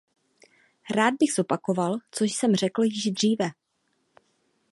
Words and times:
Rád 0.95 1.13
bych 1.19 1.33
zopakoval, 1.33 1.97
co 2.11 2.23
jsem 2.23 2.55
řekl 2.55 2.83
již 2.83 3.11
dříve. 3.11 3.49